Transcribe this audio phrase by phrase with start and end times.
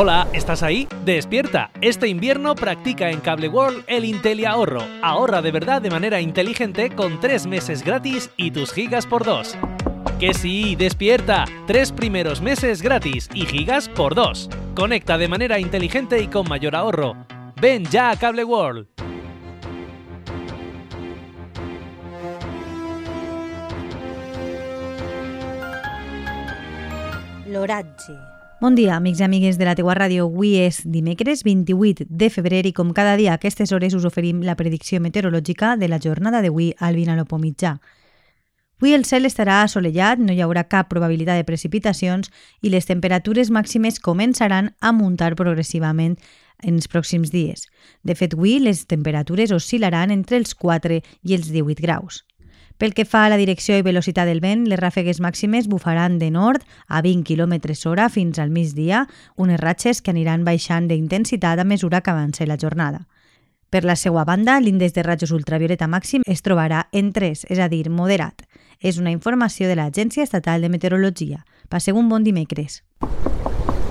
[0.00, 0.86] Hola, ¿estás ahí?
[1.04, 1.72] Despierta.
[1.80, 4.84] Este invierno practica en Cable World el Inteli Ahorro.
[5.02, 9.56] Ahorra de verdad de manera inteligente con 3 meses gratis y tus gigas por 2.
[10.20, 11.46] Que sí, despierta.
[11.66, 14.48] Tres primeros meses gratis y gigas por 2.
[14.76, 17.16] Conecta de manera inteligente y con mayor ahorro.
[17.60, 18.86] Ven ya a Cable World.
[27.48, 28.37] L'oratge.
[28.60, 30.24] Bon dia, amics i amigues de la teua ràdio.
[30.26, 34.40] Avui és dimecres 28 de febrer i com cada dia a aquestes hores us oferim
[34.42, 37.76] la predicció meteorològica de la jornada d'avui al Vinalopó mitjà.
[38.82, 43.52] Avui el cel estarà assolellat, no hi haurà cap probabilitat de precipitacions i les temperatures
[43.54, 46.18] màximes començaran a muntar progressivament
[46.58, 47.68] en els pròxims dies.
[48.02, 52.24] De fet, avui les temperatures oscil·laran entre els 4 i els 18 graus.
[52.78, 56.30] Pel que fa a la direcció i velocitat del vent, les ràfegues màximes bufaran de
[56.30, 61.66] nord a 20 km hora fins al migdia, unes ratxes que aniran baixant d'intensitat a
[61.66, 63.08] mesura que avance la jornada.
[63.68, 67.68] Per la seva banda, l'índex de rajos ultravioleta màxim es trobarà en 3, és a
[67.68, 68.46] dir, moderat.
[68.78, 71.44] És una informació de l'Agència Estatal de Meteorologia.
[71.68, 72.84] Passeu un bon dimecres.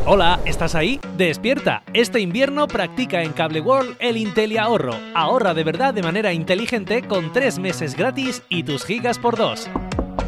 [0.09, 1.01] Hola, ¿estás ahí?
[1.17, 1.83] Despierta.
[1.93, 4.95] Este invierno practica en Cable World el Inteli Ahorro.
[5.13, 9.69] Ahorra de verdad de manera inteligente con 3 meses gratis y tus gigas por 2.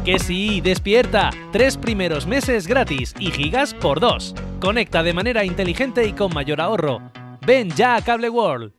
[0.04, 1.30] Que sí, despierta.
[1.50, 4.34] Tres primeros meses gratis y gigas por 2.
[4.60, 7.00] Conecta de manera inteligente y con mayor ahorro.
[7.46, 8.74] Ven ya a Cable World.